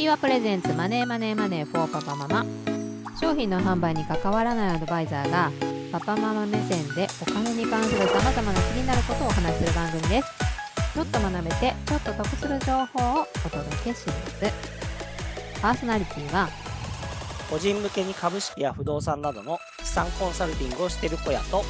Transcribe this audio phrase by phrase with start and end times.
[0.00, 2.46] キーワプレゼンツマネーマネーマネーフォーパパママ。
[3.20, 5.52] 商品の販売に関わらないアドバイザーが
[5.92, 10.28] パパママ目線でお金に関するさまざまな気になることをお話しする番組です。
[10.94, 15.60] ちょっと学べてちょっと得する情報をお届けします。
[15.60, 16.48] パーソナリティは
[17.50, 21.62] 個人向けに株式や不動産などの資産コンサルティングをしている小屋と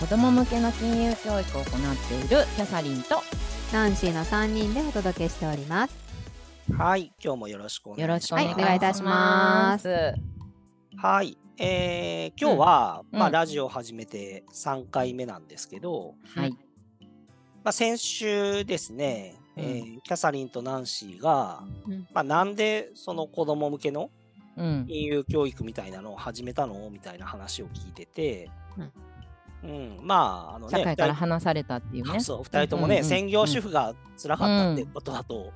[0.00, 1.72] 子供向けの金融教育を行っ
[2.08, 3.22] ているキャサリンと。
[3.72, 6.05] ナンシーの3人でお届けしております
[6.72, 8.44] はい今日もよろしくお願いします。
[8.44, 10.14] お願いはいたします。
[10.96, 13.20] はい、えー、今日は、うんうん。
[13.20, 16.50] まあラジオ始めて3回目なんですけど、はい。
[17.62, 22.06] まあ、先週ですね、えーキャサリンとナンシーが、うん。
[22.12, 24.10] まあ、なんでその子供向けの
[24.56, 24.86] うん。
[24.88, 26.90] 金融教育みたいなのを始めたの？
[26.90, 28.50] みたいな話を聞いてて、
[29.62, 32.18] うん、まああのね社会から話されたっていうね。
[32.20, 33.08] そう2人ともね、うんうんうん。
[33.08, 35.52] 専業主婦が辛かったってことだと、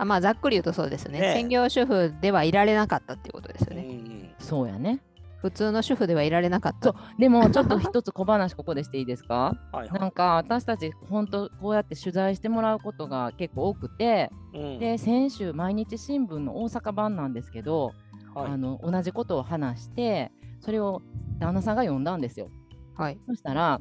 [0.00, 1.20] あまあざっくり言うとそうですね。
[1.20, 4.34] ね専業主婦ではいられなかったっていうことですようんうね、ん。
[4.38, 5.00] そうやね。
[5.42, 6.90] 普通の主婦ではいられなかった。
[6.90, 7.20] そう。
[7.20, 9.56] でもちょっと一つ小話ここでしていいですか？
[9.72, 10.00] はいはい。
[10.00, 14.78] なんか私たち本当こうやって取材してもらうことが結構多くてうん。
[14.78, 17.92] で先週毎日新聞の大阪版なんですけど、
[18.34, 18.52] はい。
[18.52, 21.02] あの同じことを話してそれを
[21.38, 22.48] 旦那さんが読んだんですよ。
[22.96, 23.18] はい。
[23.26, 23.80] そしたら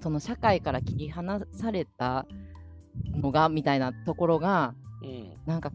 [0.00, 2.26] その社会から切り離された
[3.16, 5.32] のがみたいなところがうん。
[5.46, 5.72] なんか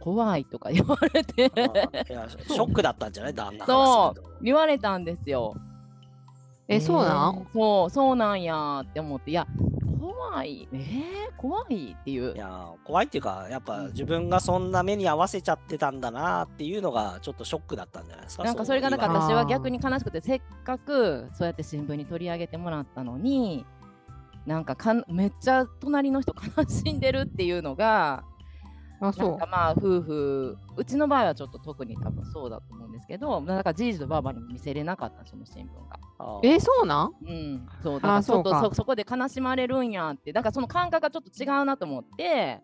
[0.00, 1.50] 怖いとか言われて。
[1.56, 3.34] あいやショックだったんじゃない？
[3.34, 5.54] 旦那そからすると言われたんですよ。
[6.68, 7.46] えそうなん？
[7.52, 9.30] そうそうなんやって思って。
[9.30, 9.46] いや
[10.00, 10.68] 怖い。
[10.72, 12.34] えー、怖いっていう。
[12.34, 18.44] いやー怖いっていうかやっぱ自分がそんな目に合わせちゃってたんだなっていうのがちょっとショックだったんじゃないですか？
[18.44, 23.64] なんかそれがなんか今私は逆に悲しくてせっかくそうやって新聞に取り上げてもらったのに
[24.46, 28.24] なんかかんめっちゃ隣の人悲しんでるっていうのがな
[29.00, 36.40] あそんかまあ夫婦うちの場合はちょっと特に多分そうだと思うんですけどなんかじいじとばあばにも見せれなかったその新聞が。
[36.42, 37.12] えそうなん？
[37.24, 38.00] うん、そう。
[38.00, 40.32] だからちょっとそそそこで悲しまれるんやって。
[40.32, 42.60] だからその感覚がちょっと違うなと思って、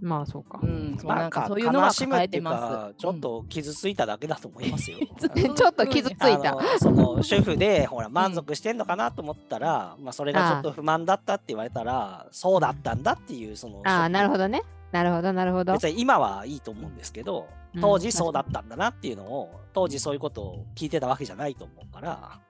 [0.00, 1.08] まあそうか、うん、そう。
[1.08, 2.94] まあなんかそういうのは悲しむ抱えてっていうかます。
[2.96, 4.98] ちょっと傷ついただけだと思いますよ。
[5.00, 5.54] うん。
[5.54, 6.56] ちょっと傷ついた。
[6.80, 14.62] その主婦でほら満足してんのかなと思ったら、まあそれがちょっと不満だったって言われたらそうだったんだっていうそのああなるほどどね
[14.92, 15.74] なるほどなるほど。
[15.74, 22.40] 別に今はいいと思うんですけどうん当時そうだったんだなっていうのを当時そういうことを聞いてたわけじゃないと思うから、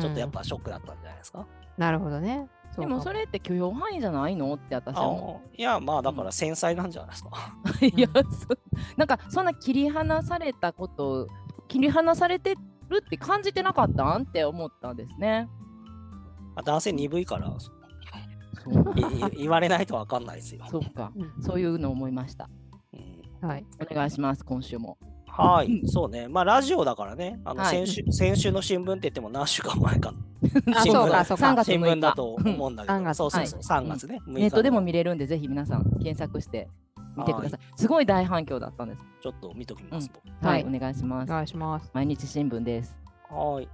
[0.00, 1.46] ちょっとやっぱショックだったんじゃないですか？
[1.76, 2.48] なるほどね。
[2.78, 7.30] でもそれって許容範囲じゃないのって私はいやまあだから繊細なんじゃないですか。
[7.82, 7.84] う。
[7.86, 8.20] いやそ
[8.96, 11.26] なんかそんな切り離されたこと
[11.66, 12.54] 切り離されて
[12.88, 14.22] るって感じてなかったん？
[14.22, 15.48] って思ったんですね。
[16.54, 17.52] まあ男性鈍いから
[19.36, 20.64] 言われないとわかんないですよ。
[20.70, 22.48] そうかうんそういうのを思いました。
[22.92, 22.96] う
[23.44, 24.98] んはいお願いします今週も。
[25.26, 26.28] はい、そうね。
[26.28, 30.12] まあ、ラジオだからね、あのはい先週、先週の新聞って言っても何週間前か。
[30.74, 34.18] あ新聞そうかそうか3月新6日聞だと思うんだけ3ど、月そうそうそう、3月ね。
[34.26, 36.68] 6日ネットでもの見れるんでぜひ皆さん検索して
[37.16, 37.60] 見てください。
[37.76, 39.04] すごい大反響だったんです。
[39.22, 40.20] ちょっと見ときますと。
[40.42, 41.28] はい、はいお願いしまおす。
[41.28, 42.96] 願いします毎日新聞です。
[43.30, 43.68] はい。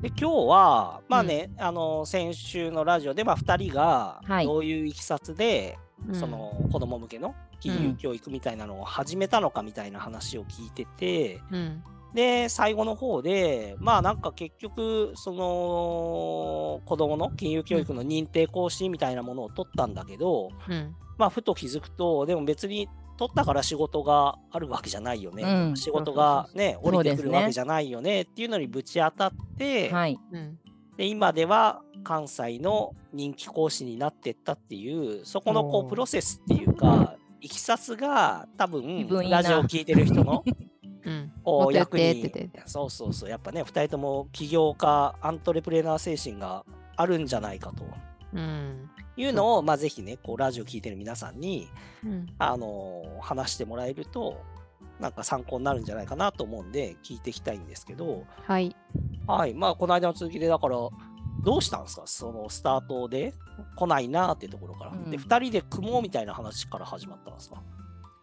[0.00, 4.46] で、今日は、まあね、あの、先週のラジオで、まあ、2人がはい。
[4.46, 5.78] どういういきさつで、
[6.08, 6.14] うん。
[6.14, 11.82] その子供向けの金融教育みたいなのを始めたのかみたいな話を聞いてて、うん。
[12.14, 20.94] で、最後の方で、まあなんか結局、その子供の金融教育の認定講師みたいなものを取ったんだけど、うん。
[21.16, 25.42] まあふと気づくと、でも別に取ったから仕事があるわけじゃないよね。
[25.42, 25.76] うん。
[25.76, 30.18] 仕事がね、降りてくるわけじゃないよねっていうのにぶち当たって、はい。
[30.32, 30.58] うん
[30.96, 40.44] で今では関西の人気講師になってったっていう、そこのこうプロセスっていうか、いきさつが多分ラジオを聞いてる人の
[41.04, 41.32] うん。
[41.42, 42.30] こう役に
[42.66, 47.84] そうそうそうやっぱね2人とも起業家アントレプレナー精神があるんじゃないかと。
[48.34, 51.68] うんいうのを、まあ、ぜひねこうラジオ聞いてる皆さんに、
[52.04, 52.26] うん。
[52.38, 54.42] あのー話してもらえると
[54.98, 58.24] なんか参考になるんじゃないかなと思うんで聞いていきたいんですけど。
[58.46, 58.74] はい。
[59.26, 59.54] はい。
[59.54, 60.76] まあこの間の続きでだから
[61.44, 62.02] どうしたんですか？
[62.06, 63.34] そのスタートで
[63.76, 65.10] 来ないなっていうところから、うん。
[65.10, 67.62] で2人で組もうみたいな話から始まったんですか？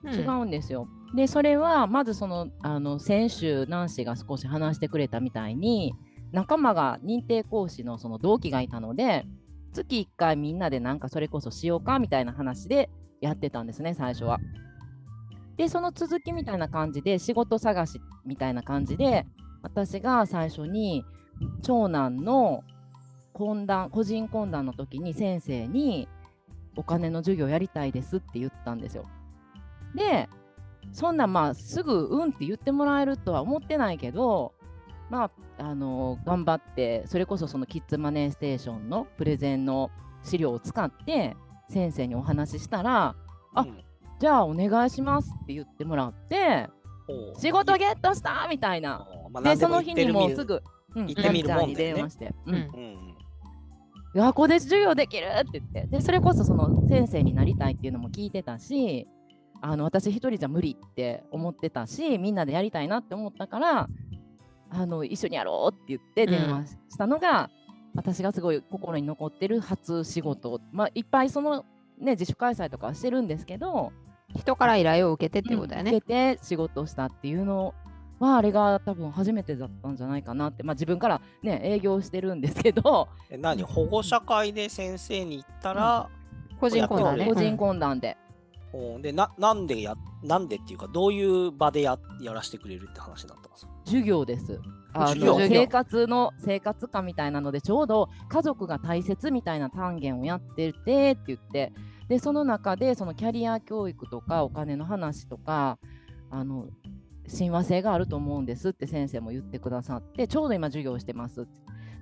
[0.06, 0.88] 違うんですよ。
[1.15, 5.94] で、それはまずその、あの先週、ナンシーが少し話してくれたみたいに、
[6.31, 9.25] 仲間が認定講師のその同期がいたので、
[9.71, 12.89] 月1回みんなでなんかそれこそしようかみたいな話で
[13.21, 14.39] やってたんですね、最初は。
[15.57, 19.25] で、その続きみたいな感じで、仕事探しみたいな感じで、
[19.62, 21.04] 私が最初に
[21.62, 22.63] 長男の
[23.33, 26.07] 懇談、個人懇談の時に先生に
[26.75, 29.06] お金の授業やりたいですって言ったんですよ。
[29.95, 30.30] で、
[30.92, 34.54] そんなまあすぐうんって言ってもらえるとは思ってないけど
[35.09, 39.91] まああの頑張ってそれこそそのキッズマネーステーションのプレゼンの
[40.23, 41.35] 資料を使って
[41.69, 43.15] 先生にお話ししたら
[43.53, 43.83] あうん。
[44.19, 46.67] じゃあお願いしますって言ってもらって
[47.39, 49.07] 仕事ゲットしたみたいな。
[49.31, 50.61] まあでその日にもうすぐ、
[50.95, 51.75] うん、行ってみるもんね。
[51.75, 52.56] 電話して、うん。
[52.56, 53.15] うんうん
[54.15, 55.27] 学校で授業できる？
[55.27, 55.88] って言って。
[55.88, 59.07] でそれこそその先生になりたいっていうのも聞いてたし
[59.61, 63.88] あの私一人じゃ無理って思ってたしみんなでやりたいなって思ったから
[64.71, 67.50] あの一緒にやろうって言って電話したのが、
[67.95, 70.62] 私がすごい心に残ってる初仕事。
[70.71, 71.66] まあいっぱいその
[72.00, 73.92] ね自主開催とかはしてるんですけど
[74.36, 75.92] 人から依頼を受けてっていうことだよね。
[75.92, 75.98] うん。
[75.98, 77.74] 受けて仕事をしたっていうの
[78.19, 80.62] はあれが多分初めてだったんじゃないかなって。
[80.62, 83.07] まあ自分からね営業してるんですけど。
[83.30, 83.63] え何？
[83.63, 86.10] 保護者会で先生に行ったら、
[86.60, 87.25] 個人コンだね。
[87.25, 88.18] 個人うん懇談で。
[88.74, 89.01] うん。
[89.01, 93.71] でななんでやなんでっていうかどういう場でややらせてくれるって話になったんですか？
[93.89, 94.59] 授業です。
[94.94, 101.74] あ授業の生活の生活科みたいなのでちょうど家族が大切みたいな単元をやっててって言って
[102.07, 105.77] でその中でそのキャリア教育とかお金の話とか
[106.31, 106.68] あの
[107.27, 111.45] 親和性があると思うんですって先生も言ってくださってちょうど今授業をしてますっ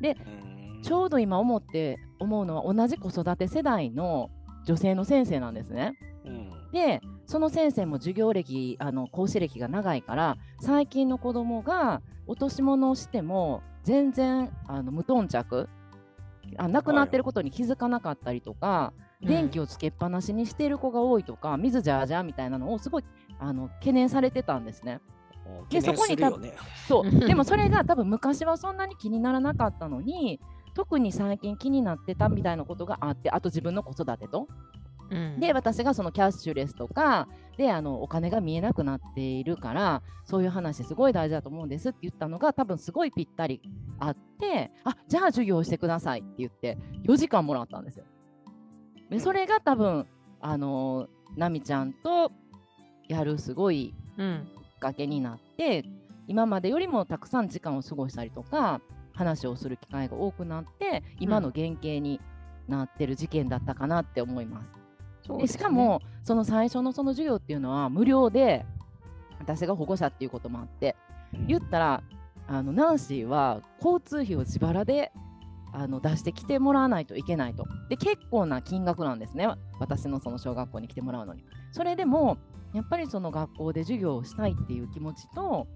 [0.01, 4.29] てうんちょうど今思って思うのは同じ子育て世代の
[4.65, 5.93] 女性の先生なんですね。
[6.25, 15.67] うんでその先生も授業歴あの講師歴が長いから最近の子供が落とし物をしても全然あの無頓着
[16.55, 23.03] あ亡くなってることに気づかなかったりとか、電気をつけっぱなしにしている子が多いとか水じゃあじゃあみたいなのをすごい
[23.39, 25.01] あの懸念されてたんですね。
[25.69, 26.53] でそこにたするよね。
[26.87, 30.39] そううん でもそれが多分昔はそんなに気にならなかったのに
[30.73, 34.47] 特に最近気になってたみたいなことがあってあと自分の子育てと。
[35.09, 37.27] うんで私がそのキャッシュレスとか
[37.57, 43.61] であのお金が見えなくなっているからそういう話すごい大事だと思うんですって言ったのが多分すごいぴったり
[43.99, 48.05] あってあじゃあ授業してくださいって言って4時間もらったんですよ。
[49.09, 50.05] でそれが多分
[50.39, 52.31] あの奈美ちゃんと
[53.07, 55.85] やるすごいうんきっかけになって
[56.27, 58.81] 今までよりもたくさん時間を過ごしたりとか
[59.13, 62.21] 話をする機会が多くなって今の原型に
[62.67, 64.76] なってる事件だったかなって思います。
[65.35, 65.43] ね。
[65.43, 68.65] でしかもその最初のその授業っていうのは無料で
[69.39, 70.95] 私が保護者っていうこともあって
[71.47, 72.03] 言ったら
[72.47, 75.11] あのナンシーは交通費を自腹で
[75.73, 77.65] あの出してきてもらわないといけないと。
[77.89, 79.47] で結構な金額なんですね。
[79.79, 81.43] 私のその小学校に来てもらうのに。
[81.71, 82.37] それでも
[82.73, 85.67] やっぱりその学校で授業をしたいっていう気持ちと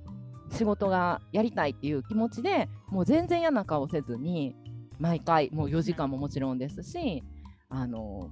[0.51, 4.55] 仕事がやりたいっていう気持ちでもう全然嫌な顔せずに
[4.99, 7.23] 毎回もう4時間ももちろんですし
[7.69, 8.29] あの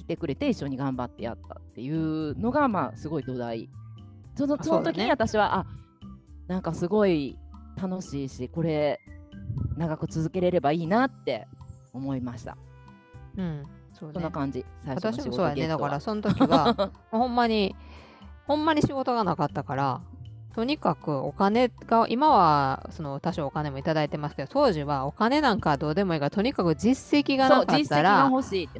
[0.00, 3.68] 来てくれて一緒に頑張ってやったっていうのがまあすごい土台。
[4.34, 5.66] そのあその時にそうだね私はあ
[6.46, 7.38] なんかすごい
[7.80, 9.00] 楽しいしこれ
[9.76, 11.46] 長く続けれればいいなって
[11.92, 12.56] 思いました。
[13.36, 13.62] うん
[13.92, 14.14] そうね。
[14.14, 14.64] そんな感じ。
[14.86, 15.68] 私もそうやね。
[15.68, 17.76] だからその時は ほんまに
[18.46, 20.00] ほんまに仕事がなかったから
[20.54, 28.30] とにかくお金が今はその多少お金もいただいてますけど当時はお金なんかどうでもいいからとにかく実績がなかったら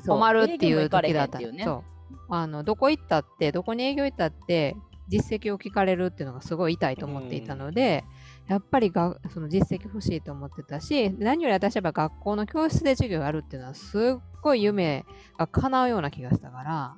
[0.07, 2.17] 困るっていう時だったそう。
[2.29, 4.77] あのどこ行ったってどこに営業行ったって
[5.09, 8.05] 実績を聞かれるっていうのがすごい痛いと思っていたので、
[8.47, 15.05] やっぱりがその実績欲しいと思ってたし何より私は学校の教室で授業やるっていうのはすっごい夢
[15.39, 16.97] が叶うような気がしたから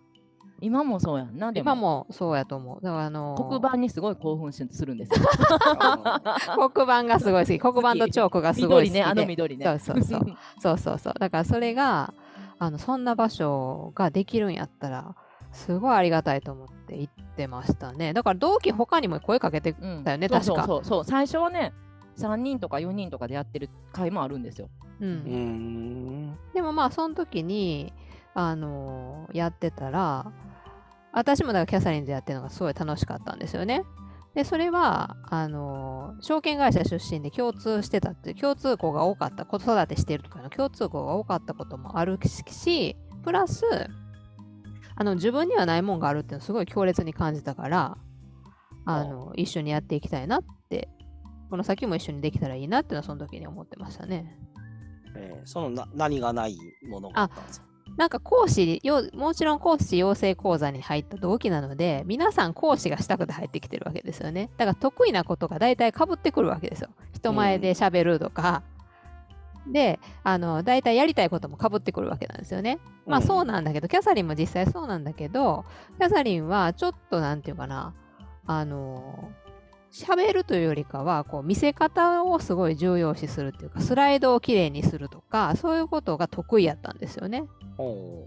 [0.63, 1.65] 今もそうやんなでも。
[1.65, 2.81] 今もそうやと思う。
[2.83, 5.27] だからあの黒板にすごい興奮しするんですよ。
[6.73, 7.59] 黒板がすごい好き。
[7.59, 9.01] 黒板とチョークがすごい好きで。
[9.01, 9.65] 緑ねあの緑ね。
[9.65, 10.21] そうそうそう。
[10.59, 11.15] そうそうそう。
[11.19, 12.15] だからそれが、
[12.59, 15.17] あの、そんな場所ができるんやったら、
[15.51, 18.13] すごいありがたいと思って行ってましたね。
[18.13, 20.65] だから同期他にも声かけて、うんだよねそう確か。
[20.65, 21.05] そうそうそう。
[21.05, 21.73] 最初はね
[22.17, 24.69] 3人とか4人とかでやってる会もあるんですよ。
[25.01, 25.09] うん。
[25.09, 26.39] うん。
[26.55, 27.93] でもまあ、その時に、
[28.35, 30.33] あのやってたら、
[31.13, 33.85] 私もだからキャサリンズやってるのがすごい楽しかったんですよね。
[34.35, 43.63] で、それは、あの証券会社出身で共通してたって、共通項が多かった、子育てしてるとかの共通項が多かったこともあるし、プラス、
[44.97, 47.99] あの、自分にはないもんがあるっていうのすごい強烈に感じたから、
[48.87, 50.89] あの、一緒にやっていきたいなって、
[51.51, 54.39] この先も一緒にできたらいいなっていうのはその時に思ってましたね。
[55.15, 56.57] えーそのな何がない
[56.89, 57.67] ものがあったんですか？
[57.97, 64.51] なんか講師よ、もちろん講師養成講座に入った同期なので、皆さん講師がしたくて入ってきてるわけですよね。
[64.57, 66.89] だから得意なことが大体かぶってくるわけですよ。
[67.13, 68.63] 人前で喋るとか。
[69.71, 72.79] で、あの、大体やりたいこともかぶってくるわけなんですよね。
[73.07, 75.65] まあそうなんだけど、キャサリンも実際そうなんだけど、
[75.99, 77.95] キャサリンはちょっとなんていうかな、
[78.47, 79.31] あの
[79.93, 87.45] 喋るというよりかはこう見せ方をすごい重要視するっていうかスライドをきれいにするとかそういうことが得意やったんですよね。
[87.79, 88.27] お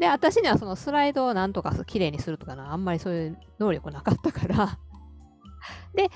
[0.00, 4.78] で私にはそのスライドをなんとかきれいにするとかなあんまりそういう能力なかったから。
[5.94, 6.08] で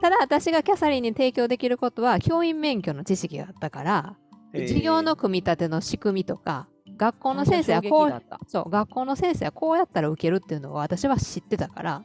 [0.00, 4.16] ただ私がキャサリンに提供できることは教員免許の知識があったから
[4.52, 12.04] 授業の組み立ての仕組みとか学校の先生はこうそう学校の先生はこうやったら受けるっていうのを私は知ってたから、うん、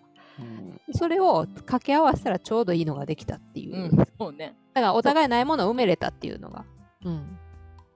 [0.91, 4.55] それを掛け合わせたらちょうどいいのができたっていう、うん、そうね。
[4.73, 6.65] だからお互いないものを埋めれたっていうのが。
[7.05, 7.37] うん。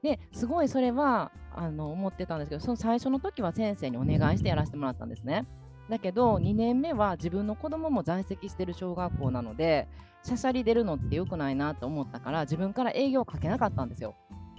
[0.04, 5.46] ですごいそれはあの思ってたんですけどその最初の時は先生にお願いしてやらせてもらったんですね。
[5.90, 9.88] だけど2年目は自分の子供も在籍してる小学校なので
[10.24, 14.16] しゃしゃり出るのって良くないなと思ったから自分から営業をかけなかったんですよ。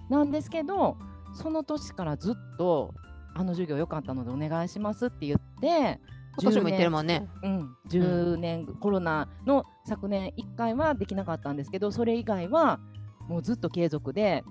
[0.08, 0.96] なんですけど
[1.34, 2.94] その年からずっと
[3.34, 6.00] あの授業良かったのでお願いしますって言って
[6.40, 7.28] 今年も言ってるもんね。
[7.42, 12.80] うん、10年、うん、コロナの昨年1回はできなかったんですけどそれ以外は
[13.28, 14.44] もうずっと継続で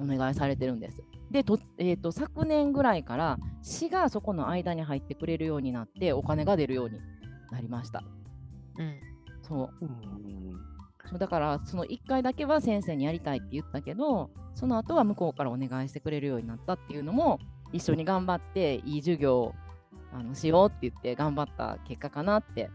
[0.00, 1.02] お願いされてるんです。
[1.30, 7.00] でと、えーと、昨年ぐらいから市がそこの間に入ってくれるようになってお金が出るように
[7.50, 8.04] なりました。
[8.78, 9.00] うん、
[9.42, 9.86] そう、
[11.10, 17.38] うん、だからその1回だけは先生にやりたいって言ったけどその後は向こうからお願いしてくれるようになったっていうのも
[17.72, 19.54] 一緒に頑張っていい授業を
[20.18, 22.70] あのしようって言って頑張った結果かなって。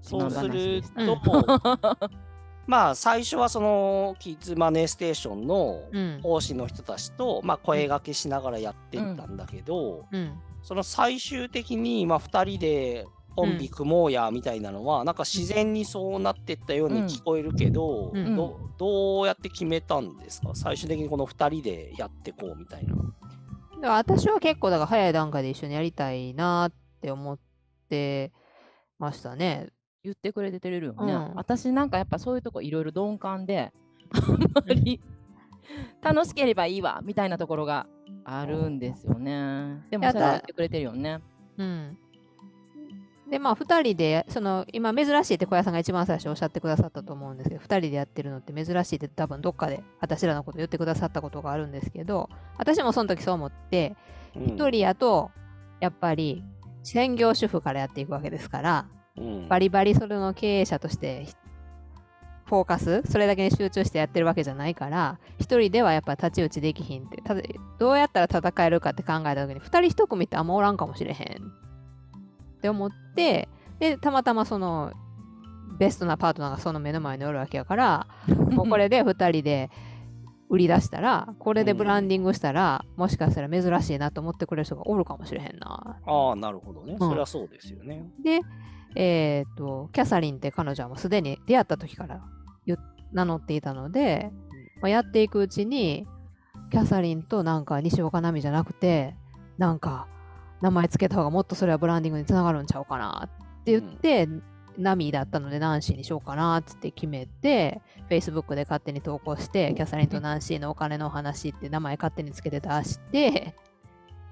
[0.00, 1.18] そうすると、
[2.66, 5.82] まあ最初はそのキッズマネーステーションの
[6.22, 10.06] 講師の人たちと、まあ、声がけしながらやっていったんだけど、
[10.62, 20.52] その最終的にまあ2人でコンビ組もうやみたいなのは、なんか自然にそうなってったように聞こえるけど、どどうやって決めたんですか？
[20.54, 22.94] 最終的にこの2人でやってこうみたいな。
[23.80, 27.38] だから私は結構だから早い段階で一緒にやりたいなって思っ
[27.88, 28.32] て
[28.98, 29.68] ましたね。
[30.02, 33.72] 言ってくれてるよね、うん、私なんかやっぱそういうとこいろいろ鈍感で
[34.12, 35.00] あんまり
[36.00, 37.86] 楽しければいいわみたいなところが
[38.24, 39.84] あるんですよね。
[39.90, 41.20] でもそれは言ってくれてるよね。
[41.58, 41.98] うん
[43.30, 53.96] でまあ2人でその今珍しいって小屋さんが一番最初おっしゃってくださったと思うんですけど2人でやってるのって珍しいって多分どっかで私らのこと言ってくださったことがあるんですけど私もその時そう思って
[54.34, 55.30] 1人やと
[55.80, 56.42] やっぱり
[56.82, 58.86] 専業主婦からやっていくわけですから
[59.48, 61.26] バリバリそれの経営者として
[62.46, 67.22] フォーカスそれだけに集中してやってるわけじゃないから一人ではやっぱ太刀打ちできひんって
[67.78, 71.67] どうやったら戦えるかって考えた時に二人一組ってあんまおらんかもしれへん
[72.58, 73.48] って思って
[73.78, 74.92] でたまたまその
[75.78, 78.06] ベストなパートナーがその目の前におるわけやから
[78.50, 79.70] もうこれで2人で
[80.50, 86.00] 売り出したらこれでブランディングしたら、うん、もしかしたら珍しいなと思ってくれる人がおるかもしれへんな。
[86.06, 88.10] ああなるほどね、うん、そりゃそうですよね。
[88.22, 88.40] で
[88.94, 92.22] えっ、ー、と、キャサリンって彼女はもうすでに出会った時から
[93.12, 94.30] 名乗っていたので、
[94.80, 96.06] まあ、やっていくうちに、
[96.70, 99.14] キャサリンとなんか西岡奈美じゃなくて、
[99.56, 100.06] なんか
[100.60, 103.28] 名前つけた方がもっとそれはブランディングにつながるんちゃうかな
[103.60, 104.42] って言って、うん、
[104.78, 113.54] ナミだったのでナンシーにしようかなって決めて、Facebook で勝手に投稿して、キャサリンとナンシーのお金のお話って名前勝手につけて出して、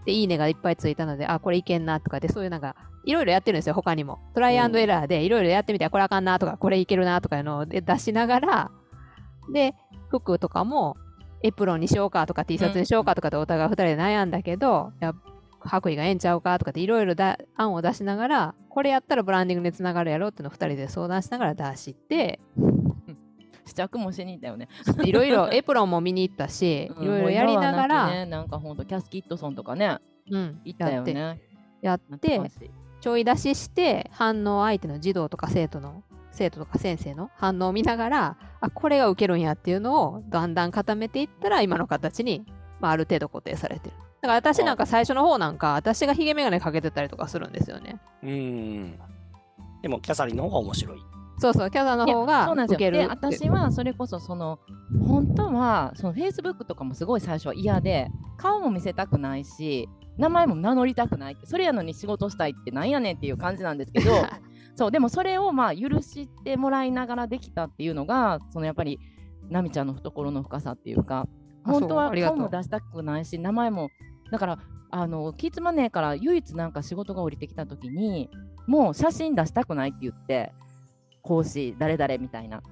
[0.07, 4.21] で、いいねがいっぱいついたので、あ、これいけんなとかで、そういうなんか、いろいろやってるんですよ、他にも。
[4.35, 8.71] トライアンドエラーでいろいろやってみて、これあかんなとか、これいけるなとかいうのを出しながら、
[9.53, 9.75] で、
[10.09, 10.97] 服とかも、
[11.43, 15.13] エプロンにしようかとか T シャツにしようかとかでお互い2人で悩んだけど、や
[15.67, 17.15] 白衣がええんちゃうかとかっていろいろ
[17.57, 22.41] 案を出しながら、これやったらブランディングにつながるやろってのを2人で相談しながら出して、
[23.67, 24.69] 試着もしに行ったよね。
[25.05, 29.99] いろいろ エプロンも見に行ったし、いろいろやりながら、ね、なんかほんとキャスキットソンとかね、
[30.31, 31.41] うん、行ったよね。
[31.83, 32.41] やって。
[33.01, 42.45] ちょい出しして反応相手の児童とか生徒の生徒とか先生の反応を見ながらあこれが受けるんやっていうのをだんだん固めていったら今の形に、
[42.81, 48.01] まあ、ある程度固定されてるだから私なんか最初の方なんか私がヒゲメガネかけてたりとかするんですよね。
[48.23, 48.99] うん
[49.83, 50.99] でもキャサリンの方が面白い。
[51.39, 54.59] そうそう、キャサの方が受けるで私はそれこそその
[55.07, 58.09] 本当はその Facebook とかもすごい最初は嫌で
[58.39, 61.35] 顔も見せたくないし名前も名乗りたくない。
[61.35, 64.11] ってそれやのに仕事したいってなんやねんっていう感じなんですけど
[64.75, 68.99] そうでもそれをまあ許してもらいながらできたっていうのがそのやっぱり
[69.49, 71.29] 奈美ちゃんの懐の深さっていうか
[71.67, 73.91] 本当は顔も出したくないし名前も。
[74.31, 74.59] だから
[74.91, 78.31] あのキッズマネーから唯一なんか仕事が降りてきた時に
[78.67, 80.53] もう写真出したくないって言って
[81.23, 82.63] 講師誰々みたいな。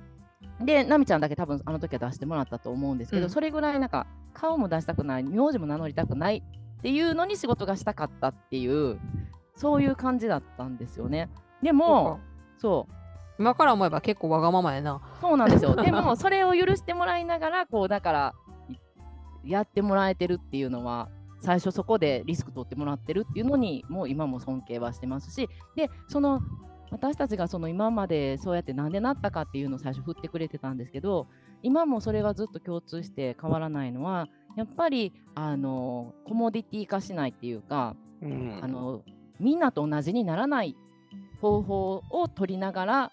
[0.61, 6.45] で奈美ちゃんだけ多分あの時は出してもらったと思うんですけど、うん、それぐらいなんか顔も出したくない名字も名乗りたくない
[6.79, 9.01] っていうのに仕事がしたかったっていう
[9.57, 11.29] そういう感じだったんですよね。
[11.63, 12.21] でも
[12.59, 12.95] そう。
[13.37, 15.01] 今から思えば結構わがままやな。
[15.21, 15.75] そうなんですよ。
[15.75, 18.35] でもそれを許してもらいながらこうだから
[19.47, 21.09] やってもらえてるっていうのは
[21.41, 26.41] 最初そこでリスク取ってもらってるっていうのにもう今も尊敬はしてますしでその
[26.91, 31.27] 私たちがその今までそうやってなんでなったかっていうのを最初振ってくれてたんですけど
[31.63, 39.03] 今もそれがずっと共通して変わらないのはやっぱりあのコモディティ化しないっていうか、うん、あの
[39.41, 40.77] みんなと同じにならない
[41.41, 43.13] 方法を取りながら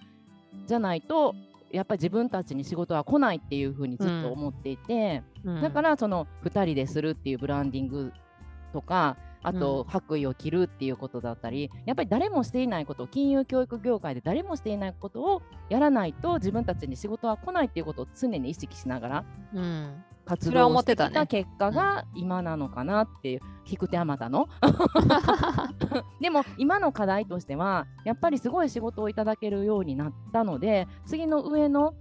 [0.68, 1.34] じゃないと
[1.74, 8.14] やっぱり自分たちに仕事は来ないっていうふうにずっと思っていて、うん、だからその2人でするっていうブランディング
[8.74, 19.26] とかあと、白衣を着るっていうことだったり、やっぱり誰もしていないこと金融教育業界で誰もしていないことをやらないと自分たちに仕事は来ないっていうことを常に意識しながら、
[20.26, 24.50] 活動をしてきた結果が今なのかなっていう、引く手あまたの。
[26.20, 31.94] でも今の課題としてはやっぱりすごい仕事をいただけるようになったので次の上の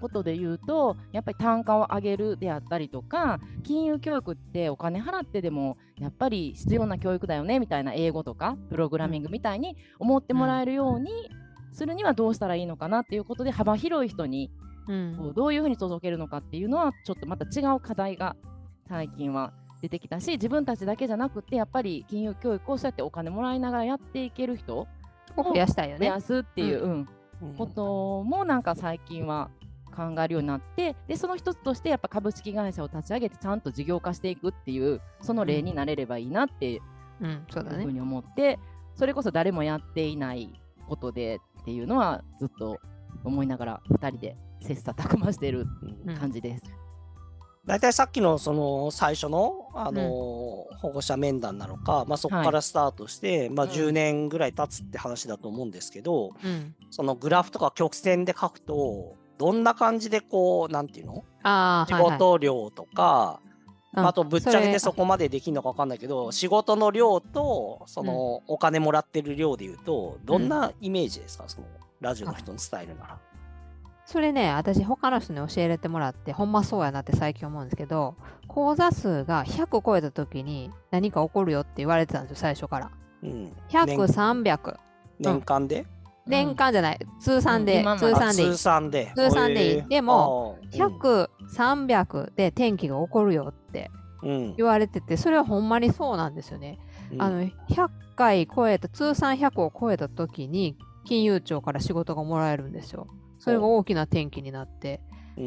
[0.00, 11.30] ことで言うとやっぱり単価を上げるであったりとか金融教育ってお金払ってでもやっぱり必要な教育だよねみたいな英語とかプログラミングみたいに思ってもらえるように
[11.72, 14.50] するにはどうしたらいいのかなっていうことで幅広い人に
[14.88, 18.36] うん、どういうふうに届けるのかっていうのはちょっとまた違う課題が
[18.88, 24.86] 最近は出てきたし自分たちだけじゃなくてやっぱり金融教育をそうやってお金もらいながらやっていける人を
[25.36, 26.06] 増やしたいよね。
[26.06, 27.08] 増やすっていう、うん。
[27.42, 29.50] うん、こともなんか最近は
[29.94, 36.80] 考えるようになってでその一つとしてやっぱ株式会社を立ち上げてちゃんと事業化していくっていうその例になれればいいなっていう
[37.50, 38.58] ふうに思って、
[38.94, 42.78] それこそ誰もやっていないことでっていうのはずっと
[43.24, 45.66] 思いながら2人で切磋琢磨してる
[46.18, 46.64] 感じです。
[47.64, 50.02] 大体さっきのその最初の、あの
[50.80, 61.24] 保護者面談なのか、まあ、そこからスタートして、はい、まあ、10年ぐらい経つって話だと思うんですけど、うん、そのグラフとか曲線で書くとどんな感じでこうなんていうの？
[61.86, 63.40] 仕事量とか、は
[63.94, 71.68] いはい、あとぶっちゃけてそこまでできるのか分かんないけど仕事の量とそのお金もらってる量でいうとどんなイメージですか、その
[72.00, 73.18] ラジオの人の伝えるなら。
[74.12, 78.14] それね、私他の人に教えてもらって、ほんまそうやなって最近思うんですけど、
[78.46, 82.90] 講座数が100超えた時に何か起こるよって言われてたんですよ、最初から。
[83.22, 83.96] うん、100、
[84.42, 84.76] 300。
[85.18, 85.86] 年間で、
[86.26, 88.50] うん、年間じゃない、通算で、通算でいい。
[88.50, 89.12] 通算で。
[89.16, 89.88] 通算でいい。
[89.88, 93.90] でも、100、300で天気が起こるよって
[94.58, 96.78] 言われてて、それはほんまにそうなんですよね。
[97.12, 103.06] うん、あの100回超えた、通算100を超えた時に、金融庁から仕事がもらえるんですよ。
[103.42, 105.00] それが大きな転機になって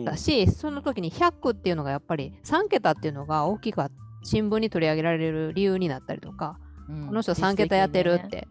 [0.04, 3.82] だし、うん、その時に100っていうのがやっぱり3桁っていうのが大きく
[4.22, 8.48] 新聞に取り上げられる理由になったりとか、うん、この人3桁やってるって、ね、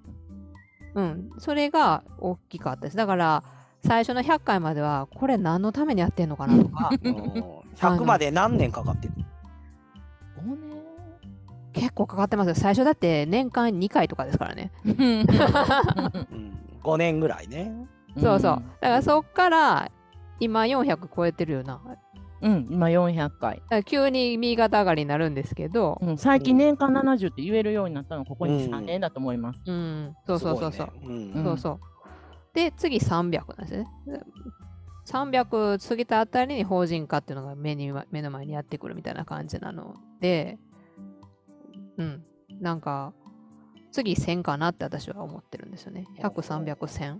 [0.94, 2.96] うん、それが大きかったです。
[2.96, 3.44] だから
[3.86, 6.90] 最初の100回まではこれ何のためにやってんのかなとか。
[7.76, 9.14] 100まで何年かかってる
[10.38, 10.82] 5年？
[11.74, 12.54] 結構かかってますよ。
[12.54, 14.92] 最初だって年間2回とかですからね、うん、
[16.82, 17.74] 5年ぐらいね
[18.16, 18.62] そうそう。
[18.80, 19.90] だからそっから
[20.40, 21.80] 今400超えてるよな。
[22.42, 23.62] うん、今400回。
[23.84, 29.60] 急に右肩上がりになるんですけど、うん、最近年間70って言えるようになったのここに3年だと思います。
[29.66, 30.86] うん、うん、そうそうそうそう。
[31.08, 31.80] ねうん、そうそう。
[32.52, 33.88] で、次300なんですね。
[35.06, 40.58] 300過ぎたあたりに法人化っていうのが目に目の前にやってくるみたいな感じなので、
[41.98, 42.24] うん、
[42.60, 43.12] なんか、
[43.90, 46.06] 次1000かなって私は思ってるんですよね。
[46.18, 47.18] 100、300、1000。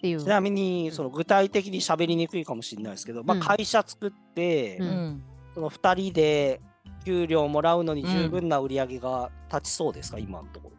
[0.00, 0.20] ていう。
[0.20, 5.22] ちなみに、その具体的に喋りにくいかもしれないですけど、まあ、会社作って、うん、
[5.54, 6.60] その2人で
[7.04, 10.76] 給料もらうのに十分な売り上げが立ちそうですか、うん、今のところ。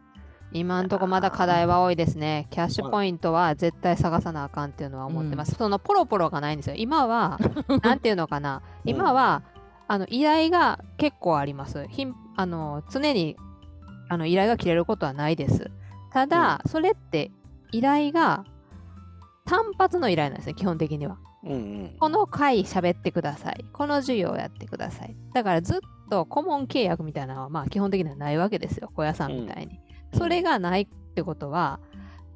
[0.54, 2.46] 今のところまだ課題は多いですね。
[2.50, 5.52] キャッシュポイントは絶対探さなあかんっていうのは思ってます。
[5.52, 6.76] うん、そのポロポロがないんですよ。
[6.76, 7.38] 今は、
[7.82, 8.62] なんていうのかな。
[8.84, 9.42] 今は、
[9.88, 11.86] あの依頼が結構あります。
[11.88, 13.36] ひんあの常に
[14.08, 15.70] あの依頼が切れることはないです。
[16.12, 17.30] ただ、それって
[17.72, 18.44] 依頼が
[19.44, 21.18] 単発の依頼なんですね、基本的には。
[21.44, 23.64] うんうん、この回喋ってください。
[23.72, 25.16] この授業をやってください。
[25.34, 29.80] だからずっと顧問契約みたいなのはまあ基本的にはないわけですよ、小屋さんみたいに。
[30.12, 31.80] うん、それがないってことは、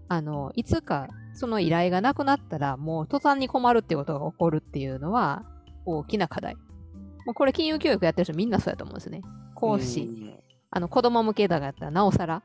[0.08, 5.44] あのいつかその依頼がなくなったらもう途端に困るっていうことが起こるっていうのは
[5.84, 6.56] 大きな課題。
[7.24, 9.22] もうこれ金融教育やってる人みんなそうやと思うんですね。
[9.54, 10.08] 講師、
[10.70, 12.42] あの子供向けだがやったらなおさら。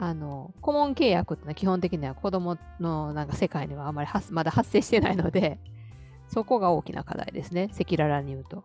[0.00, 5.58] あの顧問契約ってのは基本的には子供のなんか世界にはあまりまだ発生してないので、
[6.28, 8.64] そこが大きな課題ですね、赤裸々に言うと。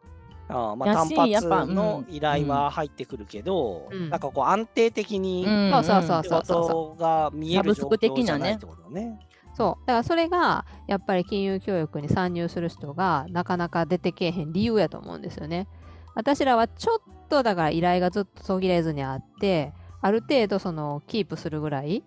[0.49, 9.19] あまあ、単発の依頼は入ってくるけど、うん、なんかこう安定的に仕事が見える状況じゃないってことね。
[9.55, 15.67] そうだからそれがやっぱり金融教育に参入する人がなかなか出てけえへん理由やと思うんですよね。
[16.15, 22.03] 私らはちょっとだから依頼がずっと途切れずにあってある程度そのキープするぐらい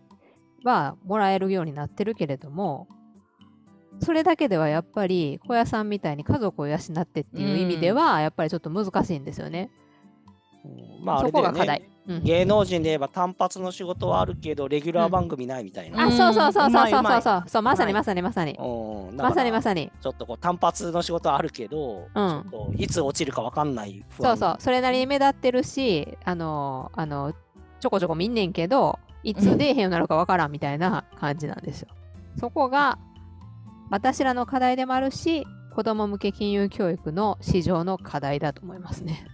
[0.65, 2.89] はもらえるようになってるけれども
[4.01, 9.71] それだけではやっぱり小屋さんみたいに家族を養ってっていう意味ではやっぱりちょっと難しいんですよね。
[10.65, 11.89] うん、まあ、そこが課題。
[12.23, 17.45] 芸能人で言えば単発の仕事はあるけどレギュラー番組ないみたいな、うん、あそうそうそうそうそうそうそう。
[17.49, 18.23] そうまさにまさに。
[18.23, 19.51] まさにまさに。
[19.51, 24.57] まさにちょっとこう単発の仕事はあるけど、うん、ちょっといつ落ちるか分かんないそうそう。
[24.59, 27.33] それなりに目立ってるしあのあの
[27.81, 31.89] ちょこちょこ見んねんけどいつ出えへんようになるか分からんみたいな感じなんですよ、
[32.39, 32.99] そこが
[33.91, 39.27] 私らの課題でもあるし子ども向け金融教育の市場の課題だと思いますね。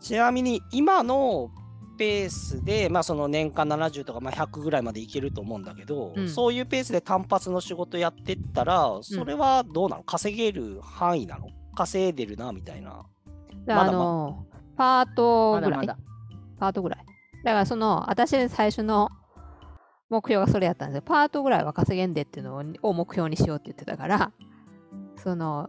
[0.00, 1.50] ちなみに今の
[1.98, 11.48] ペースで、まあ、その年間70とか、まあ、100ぐらいまでいけると思うんだけど、うん、そういうペースで単発の仕事やってったら、それはどうなの、稼げる範囲なの？
[11.74, 13.04] 稼いでるなみたいな。
[13.68, 15.88] あのパートぐらい。
[16.58, 17.04] パートぐらい。
[17.44, 19.10] だからその、私最初の
[20.10, 21.02] 目標がそれやったんですよ。
[21.02, 24.32] パートぐらいは稼げんでっていうのを目標にしようって言ってたから、
[25.16, 25.66] その、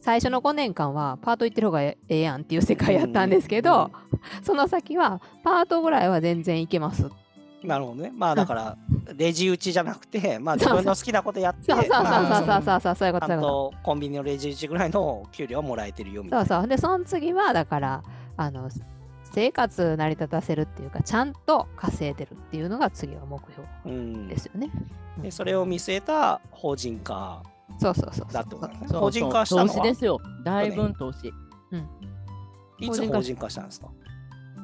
[0.00, 3.90] 最初の5年間はパート行ってる方がええやんっていう世界やったんですけど、
[4.42, 7.08] その先はパートぐらいは全然いけます。
[7.64, 8.12] なるほどね。
[8.14, 8.76] まあだから、
[9.16, 16.46] レジ打ちじゃなくて、まあ自分の好きなことやって、そうそうそうそうそうそうそういうことちゃんとコンビニのレジ打ちぐらいの給料をもらえてるよみたいな。
[16.46, 16.68] そうそう。
[16.68, 18.02] で、その次はだから、
[18.36, 18.70] あの、
[19.32, 23.40] 生活成り立たせるっていうか、ちゃんと稼いでるっていうのが次は目
[23.84, 24.70] 標ですよね。
[25.22, 27.42] でそれを見据えた法人化
[27.78, 28.32] そうそうそう。
[28.32, 28.86] だってことね。
[28.88, 30.20] 法人化したのは投資ですよ。
[30.44, 31.32] 大分投資。
[31.72, 31.88] うん。
[32.80, 33.88] いつ法人化したんですか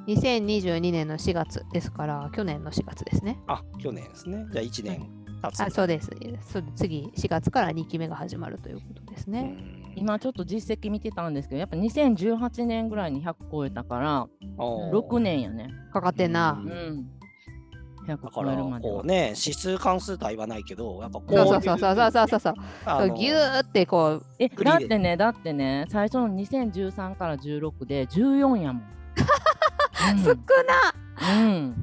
[0.07, 3.40] ？2022年の4月ですから、去年の4月ですね。
[3.46, 4.46] あ、去年ですね。
[4.53, 5.09] じゃあ1年
[5.42, 6.11] 経つ、あ、そうです。
[6.74, 9.55] 次、4月から2期目が始まるということですね。
[9.96, 14.26] 今ちょっと実績見てたんですけど、やっぱ2018年ぐらいに100超えたから、
[14.59, 15.68] 6年やね。
[15.92, 16.62] かかってんな。
[16.64, 17.07] うん。
[18.07, 21.78] だからこうね指数関数とは言わないけどやっぱこうそうそうそう。
[21.78, 22.54] そうそうそうそう
[23.14, 23.62] ギュー。
[23.62, 28.83] ってこうえだってねだってね最初の2013から16で14やもん、
[30.12, 30.37] うん、少な。
[31.40, 31.74] うん。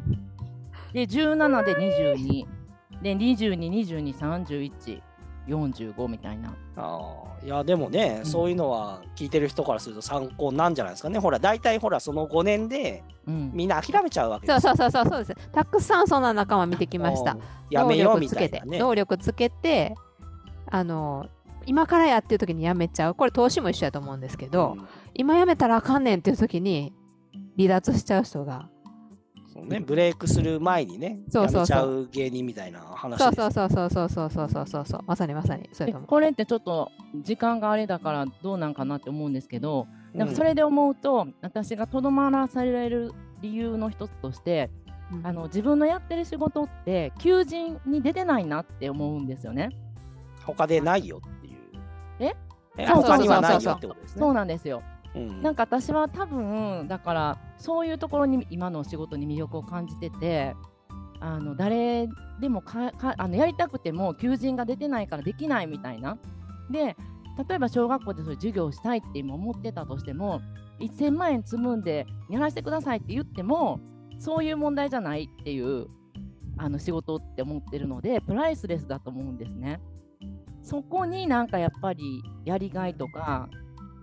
[0.93, 2.45] で17で22
[3.01, 5.01] で222231
[5.47, 6.53] 45みたいな。
[6.77, 11.19] あいやでもね、うん、そういうのは聞いてる人からすると参考なんじゃないですかね。
[11.19, 15.49] ほら大体ほらその5年でみんな諦めちゃうわけです、そうそうそうそうです。
[15.51, 17.37] たくさんそんな仲間見てきました。
[17.69, 19.95] やめようみたいな、ね、能力つけて
[20.67, 21.27] あの
[21.65, 26.93] 今からやってる時にやめちゃうこれ投資も一緒やと思うんですけど、うん、今やめたらあかんねんっていう時に
[27.57, 28.69] 離脱しちゃう人が
[29.53, 31.77] そうね、ブレイクする前にね、そうそうそう。
[31.77, 35.01] やめちゃう芸人みたいな話そうそうそうそうそうそうそうそうそう。
[35.05, 35.69] まさにまさに。
[35.73, 36.89] そうこれってちょっと
[37.21, 44.69] 時間があれだからどうなんかなって思うんですけど、なんかそれで思うと、私がとどまらされる理由の一つとして、
[45.11, 49.69] うん、あの自分のやってる仕事って求人に出てないなって思うんですよね。
[50.45, 51.55] 他でないよっていう。
[52.19, 52.33] え？
[52.77, 54.19] え他にはないよってことですね。
[54.19, 54.81] そうなんですよ。
[55.13, 60.55] うん、なんか私は多分だからそういうところに今のお仕事に魅力を感じてて
[61.19, 66.17] あの誰でもかあのやりたくても求人が出てないからできないみたいな。
[66.71, 66.97] で
[67.47, 70.41] 例えば小学校でそういう授業をしたいって今思ってたとしても
[70.79, 73.79] 1000万円積むんでやらせてくださいって言っても
[74.17, 75.87] そういう問題じゃないっていう
[76.57, 79.79] あの仕事って思ってるのでプライスレスだと思うんですね。
[80.63, 83.49] そこになんかやっぱりやりがいとか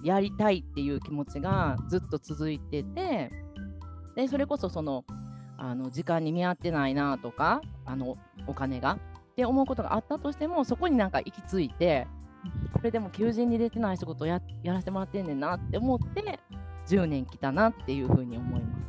[0.02, 3.30] やりたいっていう気持ちがずっと続いてて
[4.18, 5.04] でそれこそその
[5.58, 8.16] あの時間に見合ってないなとかあの
[8.48, 8.98] お金が
[9.30, 12.08] って思うことがあったとしてもそこになんか行き着いて
[12.72, 16.40] これでも求人に出てない仕事をややらせてもらってんねんなって思って
[16.88, 18.88] 10年来たなっていうふうに思います。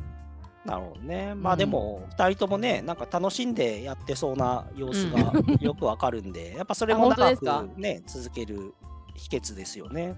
[0.64, 1.34] なるほどね。
[1.36, 8.74] まあでも、2人ともね、なんか楽しんでやってそうな様子がよくわかるんで、やっぱそれも長くね、続ける
[9.14, 10.16] 秘訣ですよね。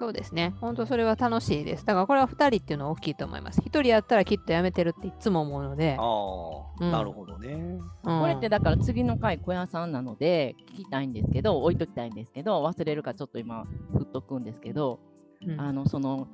[0.00, 0.54] そうですね。
[0.62, 1.84] 本当それは楽しいです。
[1.84, 3.60] だからこれは2人っていうのは大きいと思います。
[3.60, 5.96] 1人やったらきっとやめてるっていつも思うので。
[5.98, 8.20] ああ、うん、なるほどね、うん。
[8.20, 15.00] これってだから次の回小屋さんなので聞きたいんですけど、置いときたいんですけど、忘れるかちょっと今振っとくんですけど、
[15.46, 16.28] うん、あのその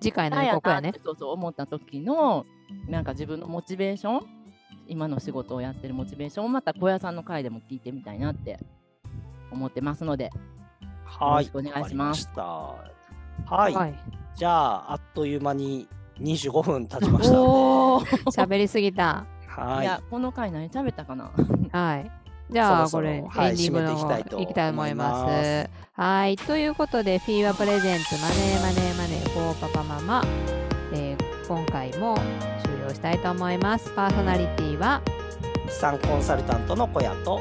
[0.00, 0.94] 次回のここやね。
[1.04, 2.46] そうそう思った時の
[2.88, 4.20] なんか自分のモチベーション
[4.88, 8.58] 今の仕事をやってるモチベーションをまた小屋さんの回でも聞いてみたいなって
[9.50, 10.30] 思ってますので、
[11.04, 12.30] はい、よろしくお願いします。
[13.46, 13.94] はい、はい、
[14.36, 15.88] じゃああっという間に
[16.20, 17.34] 25分経ちました。
[18.42, 19.24] 喋りすぎた。
[19.46, 19.84] はい。
[19.84, 21.30] いやこの回何食べたかな？
[21.72, 22.10] はい。
[22.50, 25.70] じゃあこれエンディングの方いきたいと思います。
[25.92, 26.36] はい。
[26.36, 30.24] ということでフィーワプレゼンツマネーマネーマネーフォーパパママ、
[30.92, 32.16] えー、今回も
[32.64, 33.92] 終了したいと思います。
[33.94, 35.00] パーソナリティは？
[35.68, 37.40] 資産コンサルタントの小屋と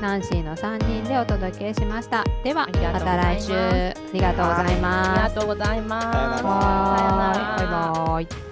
[0.00, 2.24] ナンシーの3人でお届けしました。
[2.42, 3.52] では、また来週。
[3.52, 5.10] ありがとうございます。
[5.10, 6.00] ありがとうございま
[6.38, 6.42] す。
[6.42, 7.56] さよなら。
[7.58, 8.49] バイバイ。